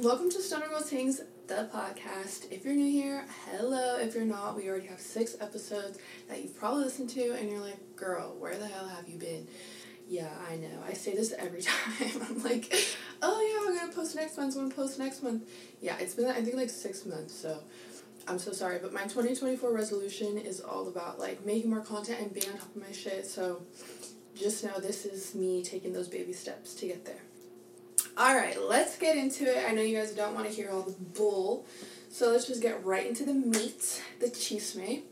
[0.00, 2.52] Welcome to Stoner Girl Things, the podcast.
[2.52, 3.98] If you're new here, hello.
[3.98, 7.58] If you're not, we already have six episodes that you've probably listened to, and you're
[7.58, 9.48] like, girl, where the hell have you been?
[10.08, 10.84] Yeah, I know.
[10.86, 12.22] I say this every time.
[12.30, 12.72] I'm like,
[13.22, 14.54] oh yeah, I'm gonna post next month.
[14.54, 15.50] I'm gonna post next month.
[15.80, 17.34] Yeah, it's been I think like six months.
[17.34, 17.58] So
[18.28, 22.32] I'm so sorry, but my 2024 resolution is all about like making more content and
[22.32, 23.26] being on top of my shit.
[23.26, 23.62] So
[24.36, 27.22] just know this is me taking those baby steps to get there.
[28.18, 29.64] All right, let's get into it.
[29.64, 31.64] I know you guys don't want to hear all the bull,
[32.10, 35.02] so let's just get right into the meat, the chisme.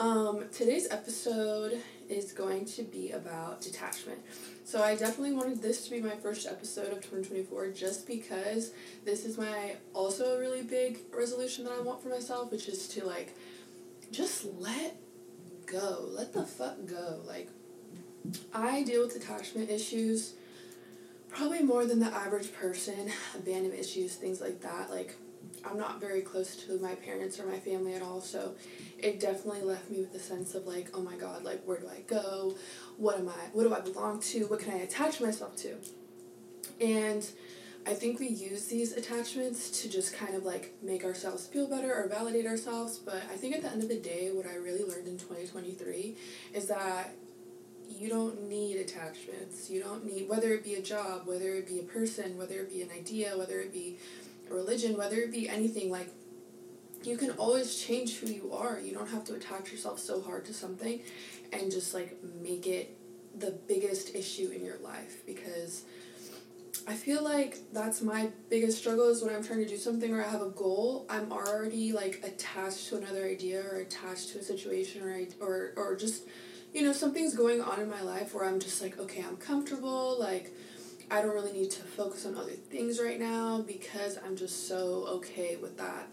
[0.00, 4.18] Um, today's episode is going to be about detachment.
[4.64, 8.72] So I definitely wanted this to be my first episode of 2024 just because
[9.04, 12.88] this is my also a really big resolution that I want for myself, which is
[12.88, 13.32] to like
[14.10, 14.96] just let
[15.66, 16.04] go.
[16.08, 17.20] Let the fuck go.
[17.24, 17.48] Like
[18.52, 20.34] I deal with detachment issues
[21.30, 24.90] probably more than the average person, abandonment issues, things like that.
[24.90, 25.16] Like,
[25.64, 28.54] I'm not very close to my parents or my family at all, so
[28.98, 31.88] it definitely left me with a sense of like, oh my god, like where do
[31.88, 32.56] I go?
[32.96, 33.48] What am I?
[33.52, 34.46] What do I belong to?
[34.46, 35.76] What can I attach myself to?
[36.80, 37.26] And
[37.86, 41.94] I think we use these attachments to just kind of like make ourselves feel better
[41.94, 44.84] or validate ourselves, but I think at the end of the day, what I really
[44.84, 46.16] learned in 2023
[46.54, 47.14] is that
[47.90, 49.68] you don't need attachments.
[49.68, 52.70] You don't need, whether it be a job, whether it be a person, whether it
[52.70, 53.98] be an idea, whether it be
[54.50, 56.08] a religion, whether it be anything, like,
[57.02, 58.78] you can always change who you are.
[58.78, 61.00] You don't have to attach yourself so hard to something
[61.52, 62.96] and just, like, make it
[63.38, 65.84] the biggest issue in your life because
[66.86, 70.24] I feel like that's my biggest struggle is when I'm trying to do something or
[70.24, 74.42] I have a goal, I'm already like attached to another idea or attached to a
[74.42, 76.24] situation or or or just
[76.72, 80.18] you know, something's going on in my life where I'm just like, okay, I'm comfortable,
[80.18, 80.52] like,
[81.10, 85.06] I don't really need to focus on other things right now because I'm just so
[85.08, 86.08] okay with that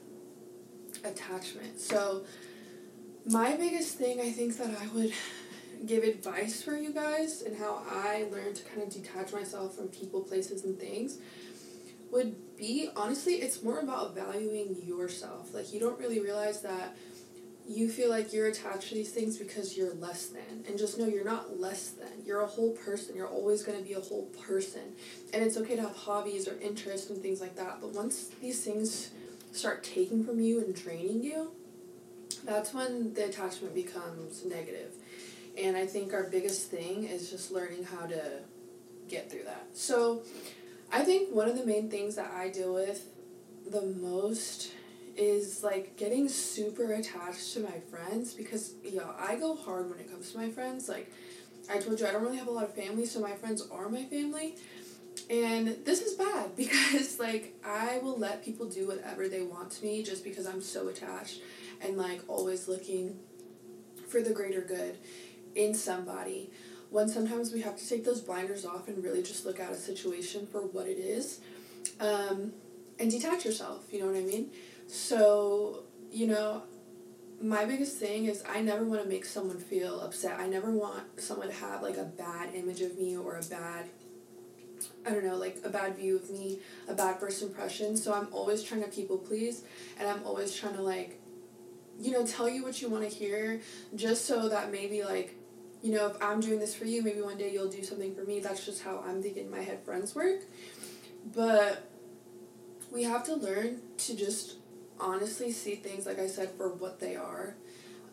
[1.04, 1.80] attachment.
[1.80, 2.26] So,
[3.26, 5.14] my biggest thing I think that I would
[5.86, 9.90] give advice for you guys and how I learned to kind of detach myself from
[9.90, 11.20] people, places, and things
[12.10, 15.54] would be honestly, it's more about valuing yourself.
[15.54, 16.96] Like, you don't really realize that
[17.68, 20.64] you feel like you're attached to these things because you're less than.
[20.68, 22.08] And just know you're not less than.
[22.26, 23.16] You're a whole person.
[23.16, 24.82] You're always going to be a whole person.
[25.34, 27.80] And it's okay to have hobbies or interests and things like that.
[27.82, 29.12] But once these things
[29.52, 31.52] start taking from you and draining you,
[32.46, 34.92] that's when the attachment becomes negative.
[35.58, 38.40] And I think our biggest thing is just learning how to
[39.10, 39.68] get through that.
[39.74, 40.24] So
[40.92, 43.06] I think one of the main things that I deal with
[43.70, 44.72] the most
[45.18, 50.10] is like getting super attached to my friends because yeah, I go hard when it
[50.10, 50.88] comes to my friends.
[50.88, 51.12] Like
[51.70, 53.90] I told you I don't really have a lot of family, so my friends are
[53.90, 54.56] my family.
[55.30, 59.86] And this is bad because like I will let people do whatever they want to
[59.86, 61.42] me just because I'm so attached
[61.82, 63.20] and like always looking
[64.08, 64.98] for the greater good
[65.56, 66.52] in somebody.
[66.90, 69.76] When sometimes we have to take those blinders off and really just look at a
[69.76, 71.42] situation for what it is.
[72.00, 72.54] Um,
[73.00, 74.50] and detach yourself, you know what I mean?
[74.88, 76.64] So, you know,
[77.42, 80.40] my biggest thing is I never want to make someone feel upset.
[80.40, 83.90] I never want someone to have like a bad image of me or a bad
[85.06, 87.98] I don't know, like a bad view of me, a bad first impression.
[87.98, 89.64] So I'm always trying to people please
[90.00, 91.20] and I'm always trying to like
[92.00, 93.60] you know, tell you what you want to hear
[93.96, 95.36] just so that maybe like
[95.82, 98.24] you know, if I'm doing this for you, maybe one day you'll do something for
[98.24, 98.40] me.
[98.40, 100.42] That's just how I'm thinking my head friends work.
[101.36, 101.88] But
[102.92, 104.56] we have to learn to just
[105.00, 107.56] honestly see things, like I said, for what they are.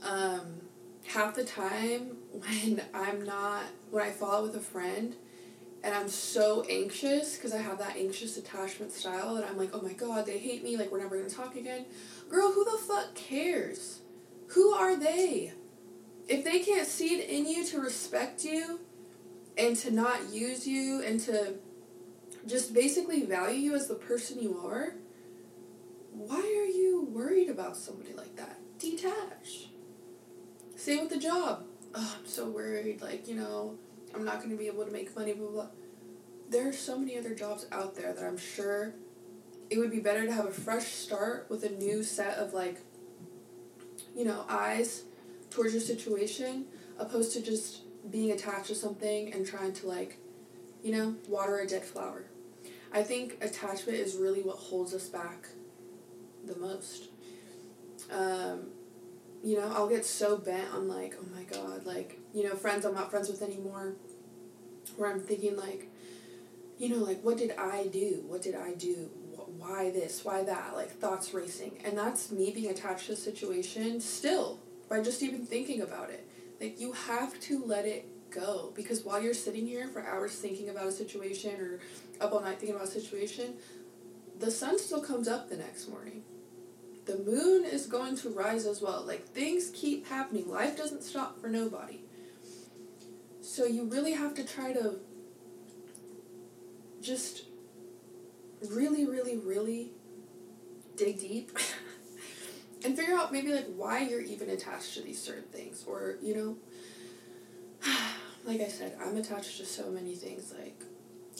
[0.02, 0.60] Um,
[1.06, 5.14] half the time when I'm not, when I fall out with a friend
[5.84, 9.82] and I'm so anxious because I have that anxious attachment style that I'm like, oh
[9.82, 11.84] my god, they hate me, like we're never gonna talk again.
[12.30, 14.00] Girl, who the fuck cares?
[14.48, 15.52] Who are they?
[16.26, 18.80] If they can't see it in you to respect you
[19.58, 21.54] and to not use you and to
[22.46, 24.94] just basically value you as the person you are,
[26.14, 28.58] why are you worried about somebody like that?
[28.78, 29.68] Detach.
[30.76, 31.64] Same with the job.
[31.94, 33.02] Oh, I'm so worried.
[33.02, 33.76] Like, you know,
[34.14, 35.66] I'm not going to be able to make money, blah, blah.
[36.48, 38.94] There are so many other jobs out there that I'm sure
[39.70, 42.78] it would be better to have a fresh start with a new set of, like,
[44.14, 45.04] you know, eyes
[45.50, 46.66] towards your situation
[46.98, 50.18] opposed to just being attached to something and trying to, like,
[50.82, 52.26] you know, water a dead flower.
[52.92, 55.48] I think attachment is really what holds us back
[56.46, 57.08] the most.
[58.10, 58.68] Um,
[59.42, 62.84] you know, I'll get so bent on like, oh my god, like, you know, friends
[62.84, 63.94] I'm not friends with anymore.
[64.96, 65.88] Where I'm thinking like,
[66.78, 68.24] you know, like, what did I do?
[68.26, 69.10] What did I do?
[69.58, 71.78] why this, why that, like thoughts racing.
[71.84, 76.28] And that's me being attached to a situation still by just even thinking about it.
[76.60, 80.68] Like you have to let it go because while you're sitting here for hours thinking
[80.68, 81.80] about a situation or
[82.20, 83.54] up all night thinking about a situation,
[84.38, 86.22] the sun still comes up the next morning.
[87.06, 89.04] The moon is going to rise as well.
[89.06, 90.48] Like things keep happening.
[90.48, 92.00] Life doesn't stop for nobody.
[93.42, 94.96] So you really have to try to
[97.02, 97.44] just
[98.70, 99.90] really, really, really
[100.96, 101.58] dig deep
[102.84, 106.34] and figure out maybe like why you're even attached to these certain things or you
[106.34, 106.56] know
[108.44, 110.82] like i said i'm attached to so many things like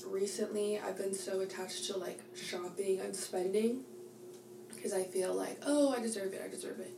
[0.06, 3.82] recently i've been so attached to like shopping and spending
[4.84, 6.92] because i feel like oh i deserve it i deserve it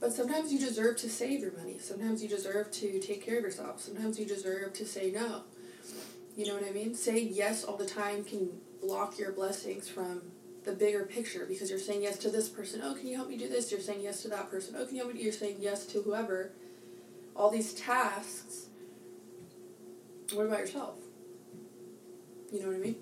[0.00, 3.44] but sometimes you deserve to save your money sometimes you deserve to take care of
[3.44, 5.42] yourself sometimes you deserve to say no
[6.34, 8.48] you know what i mean Say yes all the time can
[8.80, 10.22] block your blessings from
[10.64, 12.80] the bigger picture because you're saying yes to this person.
[12.84, 13.70] Oh, can you help me do this?
[13.70, 14.74] You're saying yes to that person.
[14.76, 15.22] Oh, can you help me?
[15.22, 16.52] You're saying yes to whoever.
[17.34, 18.66] All these tasks.
[20.34, 20.96] What about yourself?
[22.52, 22.96] You know what I mean?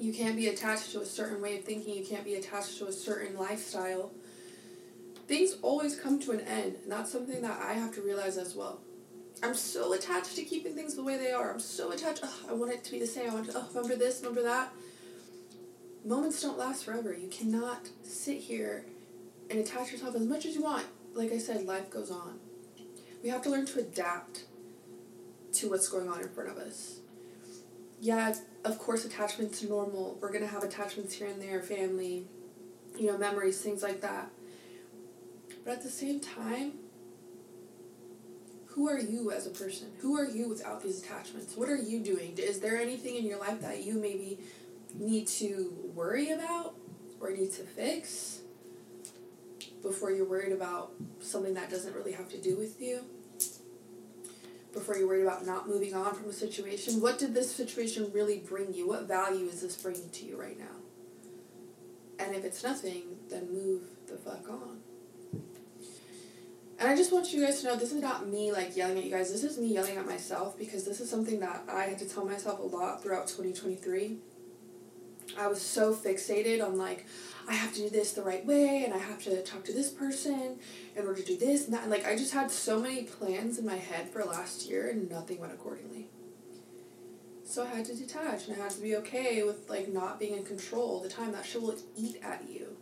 [0.00, 1.94] You can't be attached to a certain way of thinking.
[1.94, 4.10] You can't be attached to a certain lifestyle.
[5.28, 8.56] Things always come to an end, and that's something that I have to realize as
[8.56, 8.80] well.
[9.42, 11.52] I'm so attached to keeping things the way they are.
[11.52, 12.24] I'm so attached.
[12.48, 13.30] I want it to be the same.
[13.30, 13.58] I want to.
[13.58, 14.20] Oh, remember this.
[14.22, 14.72] Remember that
[16.04, 17.14] moments don't last forever.
[17.14, 18.84] You cannot sit here
[19.48, 20.86] and attach yourself as much as you want.
[21.14, 22.38] Like I said, life goes on.
[23.22, 24.44] We have to learn to adapt
[25.54, 27.00] to what's going on in front of us.
[28.00, 28.34] Yeah,
[28.64, 30.18] of course, attachment's are normal.
[30.20, 32.26] We're going to have attachments here and there, family,
[32.98, 34.30] you know, memories, things like that.
[35.64, 36.72] But at the same time,
[38.66, 39.88] who are you as a person?
[40.00, 41.56] Who are you without these attachments?
[41.56, 42.34] What are you doing?
[42.38, 44.38] Is there anything in your life that you maybe
[44.94, 46.74] need to worry about
[47.20, 48.40] or need to fix
[49.82, 53.04] before you're worried about something that doesn't really have to do with you?
[54.72, 57.00] Before you're worried about not moving on from a situation?
[57.00, 58.86] What did this situation really bring you?
[58.86, 60.76] What value is this bringing to you right now?
[62.18, 64.80] And if it's nothing, then move the fuck on.
[66.78, 69.04] And I just want you guys to know this is not me like yelling at
[69.04, 69.30] you guys.
[69.30, 72.24] This is me yelling at myself because this is something that I had to tell
[72.24, 74.16] myself a lot throughout 2023
[75.38, 77.06] I was so fixated on like
[77.48, 79.90] I have to do this the right way and I have to talk to this
[79.90, 80.58] person
[80.94, 81.88] in order to do this and that.
[81.88, 85.40] Like I just had so many plans in my head for last year and nothing
[85.40, 86.08] went accordingly.
[87.44, 90.36] So I had to detach and I had to be okay with like not being
[90.36, 91.32] in control the time.
[91.32, 92.76] That shit will eat at you.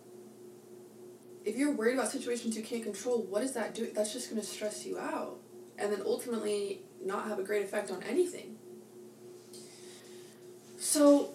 [1.44, 3.91] If you're worried about situations you can't control, what does that do?
[3.94, 5.39] That's just gonna stress you out.
[5.79, 8.56] And then ultimately not have a great effect on anything.
[10.79, 11.35] So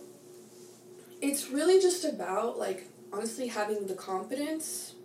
[1.24, 4.96] it's really just about like honestly having the confidence,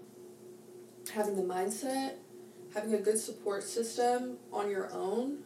[1.14, 2.14] having the mindset,
[2.74, 5.38] having a good support system on your own,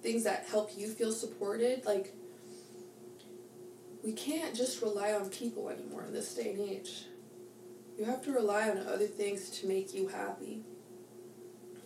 [0.00, 1.84] things that help you feel supported.
[1.84, 2.14] Like,
[4.04, 7.06] we can't just rely on people anymore in this day and age.
[7.98, 10.62] You have to rely on other things to make you happy.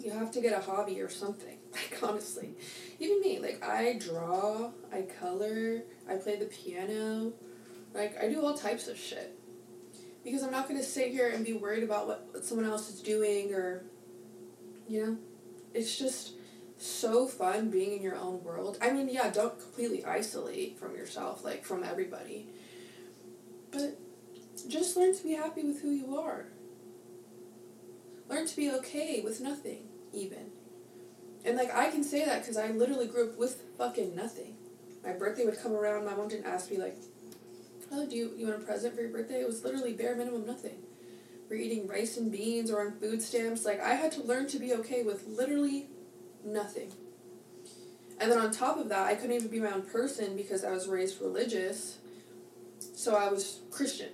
[0.03, 1.57] You have to get a hobby or something.
[1.73, 2.55] Like, honestly.
[3.01, 7.35] Even me, like, I draw, I color, I play the piano,
[7.97, 9.39] like, I do all types of shit.
[10.23, 12.89] Because I'm not going to sit here and be worried about what, what someone else
[12.89, 13.85] is doing or,
[14.89, 15.17] you know?
[15.73, 16.33] It's just
[16.79, 18.79] so fun being in your own world.
[18.81, 22.49] I mean, yeah, don't completely isolate from yourself, like from everybody.
[23.71, 23.99] But
[24.69, 26.47] just learn to be happy with who you are.
[28.29, 30.51] Learn to be okay with nothing, even.
[31.45, 34.57] And like, I can say that because I literally grew up with fucking nothing.
[35.05, 36.97] My birthday would come around, my mom didn't ask me, like,
[37.93, 39.41] oh, do you, you want a present for your birthday?
[39.41, 40.79] It was literally bare minimum nothing.
[41.49, 43.65] We're eating rice and beans or on food stamps.
[43.65, 45.87] Like, I had to learn to be okay with literally
[46.45, 46.93] nothing.
[48.19, 50.73] And then on top of that, I couldn't even be my own person because I
[50.73, 51.99] was raised religious.
[52.79, 54.09] So I was Christian.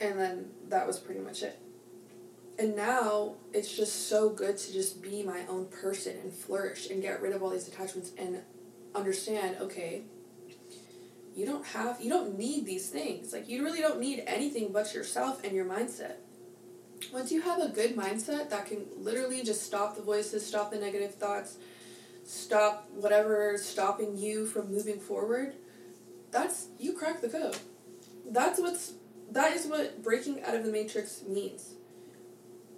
[0.00, 1.58] And then that was pretty much it.
[2.58, 7.00] And now it's just so good to just be my own person and flourish and
[7.00, 8.42] get rid of all these attachments and
[8.94, 10.02] understand okay,
[11.34, 13.32] you don't have you don't need these things.
[13.32, 16.16] Like you really don't need anything but yourself and your mindset.
[17.12, 20.76] Once you have a good mindset that can literally just stop the voices stop the
[20.76, 21.56] negative thoughts
[22.24, 25.54] stop whatever stopping you from moving forward
[26.30, 27.56] that's you crack the code.
[28.30, 28.94] That's what's
[29.30, 31.74] that is what breaking out of the matrix means.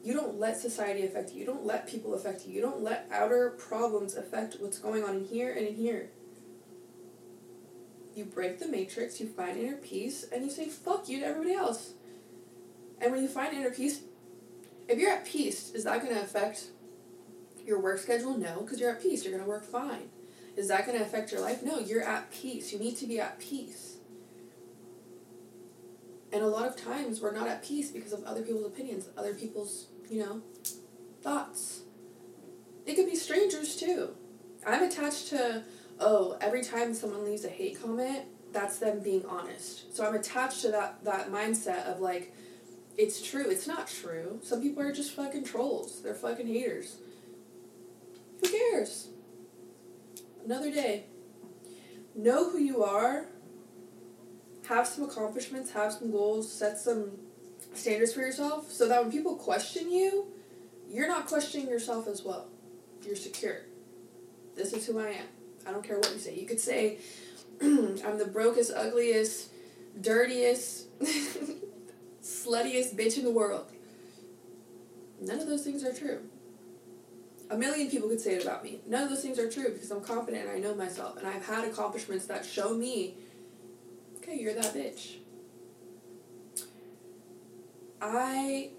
[0.02, 1.40] You don't let society affect you.
[1.40, 2.54] You don't let people affect you.
[2.54, 6.11] You don't let outer problems affect what's going on in here and in here
[8.14, 11.55] you break the matrix, you find inner peace, and you say fuck you to everybody
[11.55, 11.95] else.
[13.00, 14.00] And when you find inner peace,
[14.88, 16.64] if you're at peace, is that going to affect
[17.64, 18.37] your work schedule?
[18.37, 19.25] No, because you're at peace.
[19.25, 20.09] You're going to work fine.
[20.57, 21.62] Is that going to affect your life?
[21.62, 22.73] No, you're at peace.
[22.73, 23.99] You need to be at peace.
[26.33, 29.35] And a lot of times we're not at peace because of other people's opinions, other
[29.35, 30.43] people's, you know,
[31.23, 31.83] thoughts.
[32.87, 34.11] It could be strangers too.
[34.67, 35.64] I'm attached to,
[36.00, 39.95] oh, every time someone leaves a hate comment, that's them being honest.
[39.95, 42.35] So I'm attached to that that mindset of like,
[42.97, 43.49] it's true.
[43.49, 44.40] It's not true.
[44.42, 46.02] Some people are just fucking trolls.
[46.02, 46.97] They're fucking haters.
[48.40, 49.09] Who cares?
[50.45, 51.04] Another day.
[52.14, 53.26] Know who you are.
[54.69, 57.11] Have some accomplishments, have some goals, set some
[57.75, 60.26] standards for yourself so that when people question you,
[60.88, 62.49] you're not questioning yourself as well.
[63.04, 63.62] You're secure.
[64.54, 65.26] This is who I am.
[65.67, 66.38] I don't care what you say.
[66.38, 66.99] You could say,
[67.62, 69.50] I'm the brokest, ugliest,
[70.00, 70.87] dirtiest,
[72.23, 73.71] sluttiest bitch in the world.
[75.21, 76.21] None of those things are true.
[77.50, 78.81] A million people could say it about me.
[78.87, 81.45] None of those things are true because I'm confident and I know myself and I've
[81.45, 83.17] had accomplishments that show me,
[84.19, 85.17] okay, you're that bitch.
[88.00, 88.71] I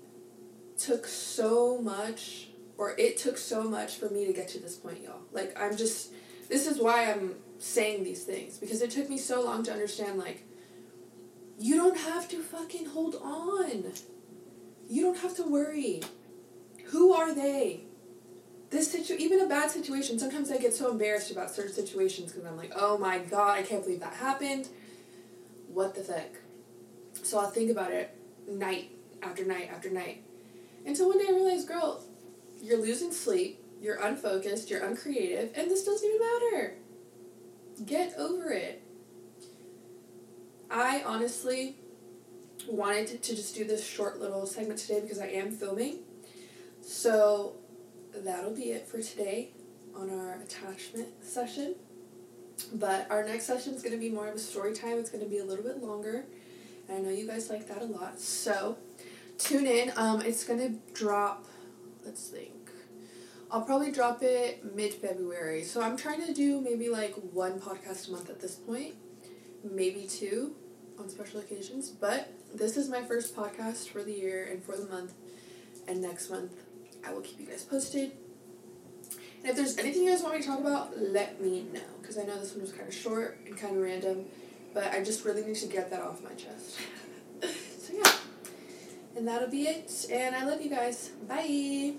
[0.78, 2.48] took so much,
[2.78, 5.20] or it took so much for me to get to this point, y'all.
[5.32, 6.12] Like, I'm just,
[6.52, 10.20] this is why I'm saying these things because it took me so long to understand,
[10.20, 10.44] like,
[11.58, 13.94] you don't have to fucking hold on.
[14.90, 16.02] You don't have to worry.
[16.88, 17.86] Who are they?
[18.70, 20.20] This situ even a bad situation.
[20.20, 23.64] Sometimes I get so embarrassed about certain situations because I'm like, oh my god, I
[23.64, 24.68] can't believe that happened.
[25.70, 26.32] What the fuck?
[27.24, 28.14] So I'll think about it
[28.50, 28.92] night
[29.24, 30.24] after night after night.
[30.86, 32.04] Until one day I realized, girl,
[32.62, 36.76] you're losing sleep, you're unfocused, you're uncreative, and this doesn't even matter.
[37.86, 38.84] Get over it.
[40.70, 41.78] I honestly
[42.68, 46.00] wanted to just do this short little segment today because I am filming.
[46.82, 47.56] So
[48.16, 49.50] that'll be it for today
[49.96, 51.76] on our attachment session.
[52.74, 55.00] But our next session is going to be more of a story time.
[55.00, 56.26] It's going to be a little bit longer.
[56.88, 58.20] And I know you guys like that a lot.
[58.20, 58.78] So
[59.40, 59.92] tune in.
[59.96, 61.46] Um, it's going to drop,
[62.06, 62.61] let's think.
[63.52, 65.64] I'll probably drop it mid February.
[65.64, 68.96] So I'm trying to do maybe like one podcast a month at this point,
[69.70, 70.56] maybe two
[70.98, 71.90] on special occasions.
[71.90, 75.14] But this is my first podcast for the year and for the month.
[75.86, 76.54] And next month,
[77.06, 78.14] I will keep you guys posted.
[79.42, 81.82] And if there's anything you guys want me to talk about, let me know.
[82.02, 84.26] Because I know this one was kind of short and kind of random.
[84.74, 86.78] But I just really need to get that off my chest.
[87.42, 88.12] so yeah.
[89.18, 90.06] And that'll be it.
[90.10, 91.10] And I love you guys.
[91.28, 91.96] Bye.